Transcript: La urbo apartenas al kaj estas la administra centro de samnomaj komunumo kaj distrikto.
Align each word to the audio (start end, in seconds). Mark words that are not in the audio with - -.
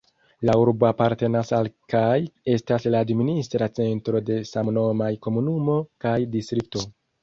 La 0.49 0.53
urbo 0.61 0.87
apartenas 0.87 1.51
al 1.57 1.69
kaj 1.95 2.15
estas 2.55 2.89
la 2.97 3.03
administra 3.09 3.71
centro 3.83 4.25
de 4.33 4.41
samnomaj 4.57 5.15
komunumo 5.31 5.81
kaj 6.07 6.21
distrikto. 6.39 6.89